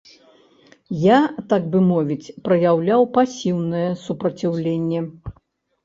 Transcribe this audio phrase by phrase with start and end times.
[1.01, 1.17] Я,
[1.51, 4.99] так бы мовіць, праяўляў пасіўнае супраціўленне.